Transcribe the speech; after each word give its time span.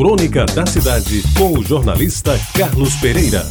Crônica 0.00 0.46
da 0.46 0.64
Cidade, 0.64 1.22
com 1.36 1.58
o 1.58 1.62
jornalista 1.62 2.32
Carlos 2.56 2.94
Pereira. 2.96 3.44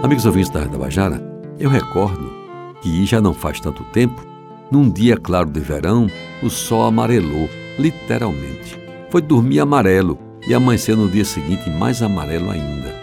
Amigos 0.00 0.24
ouvintes 0.24 0.48
da 0.48 0.60
Rede 0.60 0.78
Bajara, 0.78 1.20
eu 1.58 1.68
recordo 1.68 2.32
que 2.80 3.04
já 3.04 3.20
não 3.20 3.34
faz 3.34 3.58
tanto 3.58 3.82
tempo, 3.86 4.24
num 4.70 4.88
dia 4.88 5.16
claro 5.16 5.50
de 5.50 5.58
verão, 5.58 6.08
o 6.40 6.48
sol 6.48 6.84
amarelou, 6.84 7.50
literalmente. 7.76 8.78
Foi 9.10 9.20
dormir 9.20 9.58
amarelo 9.58 10.20
e 10.46 10.54
amanhecer 10.54 10.96
no 10.96 11.10
dia 11.10 11.24
seguinte 11.24 11.68
mais 11.68 12.00
amarelo 12.00 12.52
ainda. 12.52 12.94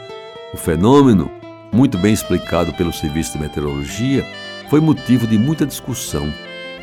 O 0.54 0.58
fenômeno, 0.58 1.30
muito 1.74 1.98
bem 1.98 2.14
explicado 2.14 2.72
pelo 2.76 2.94
Serviço 2.94 3.34
de 3.34 3.40
Meteorologia, 3.40 4.26
foi 4.70 4.80
motivo 4.80 5.28
de 5.28 5.38
muita 5.38 5.66
discussão, 5.66 6.34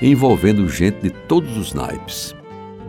envolvendo 0.02 0.68
gente 0.68 1.00
de 1.00 1.08
todos 1.08 1.56
os 1.56 1.72
naipes 1.72 2.36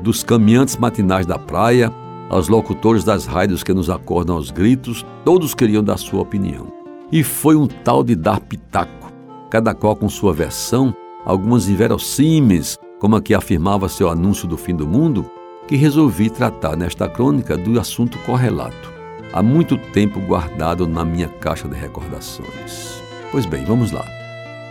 dos 0.01 0.23
caminhantes 0.23 0.77
matinais 0.77 1.25
da 1.25 1.37
praia 1.37 1.93
aos 2.29 2.47
locutores 2.47 3.03
das 3.03 3.25
rádios 3.25 3.63
que 3.63 3.73
nos 3.73 3.89
acordam 3.89 4.35
aos 4.35 4.51
gritos, 4.51 5.05
todos 5.25 5.55
queriam 5.55 5.83
dar 5.83 5.97
sua 5.97 6.21
opinião. 6.21 6.71
E 7.11 7.23
foi 7.23 7.55
um 7.55 7.67
tal 7.67 8.03
de 8.03 8.15
dar 8.15 8.39
pitaco, 8.39 9.11
cada 9.49 9.73
qual 9.73 9.95
com 9.95 10.07
sua 10.07 10.31
versão, 10.31 10.93
algumas 11.25 11.67
inverossímeis, 11.67 12.77
como 12.99 13.15
a 13.15 13.21
que 13.21 13.33
afirmava 13.33 13.89
seu 13.89 14.09
anúncio 14.09 14.47
do 14.47 14.57
fim 14.57 14.75
do 14.75 14.87
mundo, 14.87 15.25
que 15.67 15.75
resolvi 15.75 16.29
tratar 16.29 16.75
nesta 16.75 17.09
crônica 17.09 17.57
do 17.57 17.79
assunto 17.79 18.17
correlato, 18.19 18.91
há 19.33 19.41
muito 19.41 19.77
tempo 19.77 20.19
guardado 20.19 20.87
na 20.87 21.03
minha 21.03 21.27
caixa 21.27 21.67
de 21.67 21.75
recordações. 21.75 23.01
Pois 23.31 23.45
bem, 23.45 23.63
vamos 23.65 23.91
lá. 23.91 24.05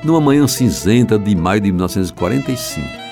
Numa 0.05 0.21
manhã 0.21 0.47
cinzenta 0.47 1.19
de 1.19 1.35
maio 1.35 1.61
de 1.61 1.73
1945, 1.73 3.08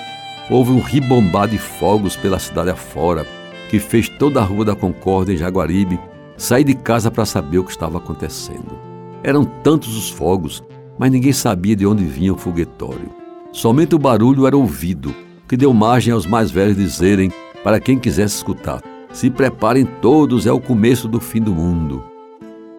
houve 0.51 0.71
um 0.71 0.81
ribombar 0.81 1.49
de 1.49 1.59
fogos 1.59 2.17
pela 2.17 2.39
cidade 2.39 2.71
afora, 2.71 3.27
que 3.69 3.79
fez 3.79 4.09
toda 4.09 4.41
a 4.41 4.45
rua 4.45 4.65
da 4.65 4.75
Concórdia 4.75 5.33
em 5.33 5.37
Jaguaribe 5.37 5.99
sair 6.37 6.65
de 6.65 6.75
casa 6.75 7.11
para 7.11 7.25
saber 7.25 7.59
o 7.59 7.65
que 7.65 7.71
estava 7.71 7.99
acontecendo. 7.99 8.79
Eram 9.23 9.45
tantos 9.45 9.97
os 9.97 10.11
fogos, 10.11 10.63
mas 10.99 11.11
ninguém 11.11 11.33
sabia 11.33 11.75
de 11.75 11.87
onde 11.87 12.05
vinha 12.05 12.33
o 12.33 12.39
foguetório. 12.39 13.11
Somente 13.53 13.95
o 13.95 13.99
barulho 13.99 14.47
era 14.47 14.57
ouvido, 14.57 15.15
que 15.49 15.57
deu 15.57 15.73
margem 15.73 16.13
aos 16.13 16.27
mais 16.27 16.51
velhos 16.51 16.77
dizerem, 16.77 17.33
para 17.65 17.81
quem 17.81 17.99
quisesse 17.99 18.37
escutar: 18.37 18.83
se 19.13 19.31
preparem 19.31 19.87
todos, 20.01 20.47
é 20.47 20.53
o 20.53 20.61
começo 20.61 21.09
do 21.09 21.21
fim 21.21 21.41
do 21.41 21.53
mundo. 21.53 22.05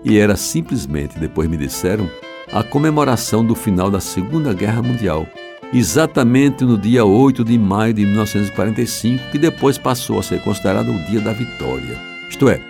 E 0.03 0.17
era 0.17 0.35
simplesmente, 0.35 1.19
depois 1.19 1.49
me 1.49 1.57
disseram, 1.57 2.09
a 2.51 2.63
comemoração 2.63 3.43
do 3.43 3.55
final 3.55 3.89
da 3.89 3.99
Segunda 3.99 4.53
Guerra 4.53 4.81
Mundial 4.81 5.27
exatamente 5.73 6.63
no 6.63 6.77
dia 6.77 7.03
8 7.03 7.43
de 7.43 7.57
maio 7.57 7.93
de 7.93 8.05
1945, 8.05 9.31
que 9.31 9.37
depois 9.37 9.77
passou 9.77 10.19
a 10.19 10.23
ser 10.23 10.41
considerado 10.41 10.91
o 10.91 11.05
dia 11.05 11.19
da 11.19 11.33
vitória. 11.33 11.97
Isto 12.29 12.49
é, 12.49 12.61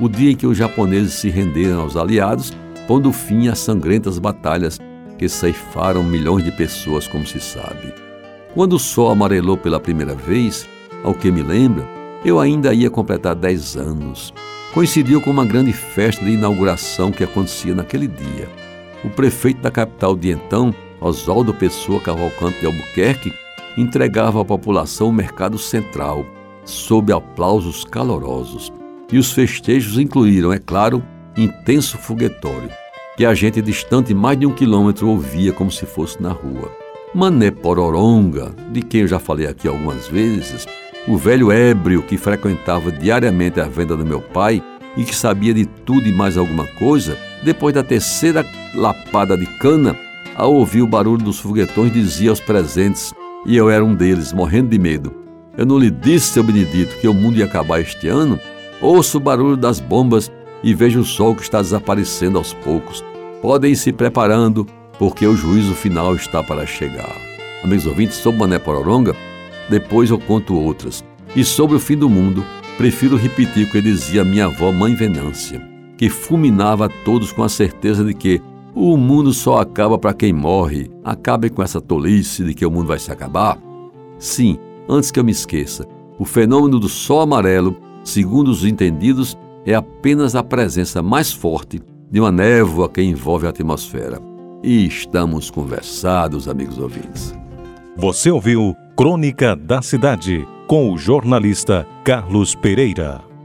o 0.00 0.08
dia 0.08 0.32
em 0.32 0.36
que 0.36 0.46
os 0.46 0.56
japoneses 0.56 1.14
se 1.14 1.28
renderam 1.28 1.80
aos 1.80 1.96
aliados, 1.96 2.52
pondo 2.86 3.12
fim 3.12 3.48
às 3.48 3.58
sangrentas 3.58 4.18
batalhas 4.18 4.78
que 5.18 5.28
ceifaram 5.28 6.02
milhões 6.02 6.44
de 6.44 6.52
pessoas, 6.52 7.08
como 7.08 7.26
se 7.26 7.40
sabe. 7.40 7.92
Quando 8.54 8.74
o 8.74 8.78
sol 8.78 9.10
amarelou 9.10 9.56
pela 9.56 9.80
primeira 9.80 10.14
vez, 10.14 10.66
ao 11.02 11.14
que 11.14 11.30
me 11.30 11.42
lembra, 11.42 11.86
eu 12.24 12.40
ainda 12.40 12.72
ia 12.72 12.90
completar 12.90 13.34
10 13.34 13.76
anos. 13.76 14.32
Coincidiu 14.72 15.20
com 15.20 15.30
uma 15.30 15.44
grande 15.44 15.72
festa 15.72 16.24
de 16.24 16.32
inauguração 16.32 17.10
que 17.10 17.24
acontecia 17.24 17.74
naquele 17.74 18.06
dia. 18.06 18.48
O 19.04 19.08
prefeito 19.08 19.60
da 19.60 19.70
capital 19.70 20.16
de 20.16 20.30
então 20.30 20.74
Oswaldo 21.00 21.52
Pessoa 21.52 22.00
Cavalcante 22.00 22.60
de 22.60 22.66
Albuquerque 22.66 23.32
entregava 23.76 24.40
à 24.40 24.44
população 24.44 25.08
o 25.08 25.12
mercado 25.12 25.58
central, 25.58 26.26
sob 26.64 27.12
aplausos 27.12 27.84
calorosos. 27.84 28.72
E 29.12 29.18
os 29.18 29.32
festejos 29.32 29.98
incluíram, 29.98 30.52
é 30.52 30.58
claro, 30.58 31.02
intenso 31.36 31.98
foguetório, 31.98 32.70
que 33.16 33.24
a 33.24 33.34
gente 33.34 33.60
distante 33.60 34.14
mais 34.14 34.38
de 34.38 34.46
um 34.46 34.52
quilômetro 34.52 35.08
ouvia 35.08 35.52
como 35.52 35.70
se 35.70 35.86
fosse 35.86 36.20
na 36.20 36.32
rua. 36.32 36.70
Mané 37.14 37.50
Pororonga, 37.50 38.54
de 38.72 38.82
quem 38.82 39.02
eu 39.02 39.08
já 39.08 39.18
falei 39.18 39.46
aqui 39.46 39.68
algumas 39.68 40.08
vezes, 40.08 40.66
o 41.06 41.16
velho 41.16 41.52
ébrio 41.52 42.02
que 42.02 42.18
frequentava 42.18 42.90
diariamente 42.90 43.60
a 43.60 43.64
venda 43.64 43.96
do 43.96 44.04
meu 44.04 44.20
pai 44.20 44.62
e 44.96 45.04
que 45.04 45.14
sabia 45.14 45.54
de 45.54 45.66
tudo 45.66 46.08
e 46.08 46.12
mais 46.12 46.36
alguma 46.36 46.66
coisa, 46.66 47.16
depois 47.44 47.74
da 47.74 47.82
terceira 47.82 48.44
lapada 48.74 49.36
de 49.36 49.46
cana, 49.58 49.96
ao 50.36 50.54
ouvir 50.54 50.82
o 50.82 50.86
barulho 50.86 51.24
dos 51.24 51.40
foguetões, 51.40 51.92
dizia 51.92 52.30
aos 52.30 52.40
presentes, 52.40 53.12
e 53.46 53.56
eu 53.56 53.70
era 53.70 53.84
um 53.84 53.94
deles, 53.94 54.32
morrendo 54.32 54.70
de 54.70 54.78
medo: 54.78 55.14
Eu 55.56 55.64
não 55.64 55.78
lhe 55.78 55.90
disse, 55.90 56.32
seu 56.32 56.42
Benedito, 56.42 56.96
que 57.00 57.08
o 57.08 57.14
mundo 57.14 57.38
ia 57.38 57.46
acabar 57.46 57.80
este 57.80 58.08
ano? 58.08 58.38
Ouço 58.80 59.16
o 59.16 59.20
barulho 59.20 59.56
das 59.56 59.80
bombas 59.80 60.30
e 60.62 60.74
vejo 60.74 61.00
o 61.00 61.04
sol 61.04 61.34
que 61.34 61.42
está 61.42 61.62
desaparecendo 61.62 62.36
aos 62.36 62.52
poucos. 62.52 63.02
Podem 63.40 63.72
ir 63.72 63.76
se 63.76 63.92
preparando, 63.92 64.66
porque 64.98 65.26
o 65.26 65.36
juízo 65.36 65.74
final 65.74 66.14
está 66.14 66.42
para 66.42 66.66
chegar. 66.66 67.16
Amigos 67.64 67.86
ouvintes, 67.86 68.16
sobre 68.16 68.40
Mané 68.40 68.58
Pororonga, 68.58 69.14
depois 69.68 70.10
eu 70.10 70.18
conto 70.18 70.54
outras. 70.54 71.04
E 71.34 71.44
sobre 71.44 71.76
o 71.76 71.80
fim 71.80 71.96
do 71.96 72.08
mundo, 72.08 72.44
prefiro 72.76 73.16
repetir 73.16 73.66
o 73.66 73.70
que 73.70 73.80
dizia 73.80 74.24
minha 74.24 74.46
avó 74.46 74.72
Mãe 74.72 74.94
Venância, 74.94 75.60
que 75.96 76.08
fulminava 76.08 76.86
a 76.86 76.88
todos 76.88 77.32
com 77.32 77.42
a 77.42 77.48
certeza 77.48 78.04
de 78.04 78.14
que 78.14 78.40
o 78.76 78.94
mundo 78.94 79.32
só 79.32 79.58
acaba 79.58 79.98
para 79.98 80.12
quem 80.12 80.34
morre. 80.34 80.90
Acabe 81.02 81.48
com 81.48 81.62
essa 81.62 81.80
tolice 81.80 82.44
de 82.44 82.52
que 82.52 82.66
o 82.66 82.70
mundo 82.70 82.88
vai 82.88 82.98
se 82.98 83.10
acabar. 83.10 83.58
Sim, 84.18 84.58
antes 84.86 85.10
que 85.10 85.18
eu 85.18 85.24
me 85.24 85.32
esqueça, 85.32 85.86
o 86.18 86.26
fenômeno 86.26 86.78
do 86.78 86.88
sol 86.88 87.22
amarelo, 87.22 87.74
segundo 88.04 88.48
os 88.48 88.66
entendidos, 88.66 89.36
é 89.64 89.74
apenas 89.74 90.34
a 90.34 90.42
presença 90.42 91.02
mais 91.02 91.32
forte 91.32 91.80
de 92.10 92.20
uma 92.20 92.30
névoa 92.30 92.86
que 92.86 93.02
envolve 93.02 93.46
a 93.46 93.50
atmosfera. 93.50 94.20
E 94.62 94.86
estamos 94.86 95.50
conversados, 95.50 96.46
amigos 96.46 96.78
ouvintes. 96.78 97.34
Você 97.96 98.30
ouviu 98.30 98.76
Crônica 98.94 99.56
da 99.56 99.80
Cidade 99.80 100.46
com 100.66 100.92
o 100.92 100.98
jornalista 100.98 101.86
Carlos 102.04 102.54
Pereira. 102.54 103.35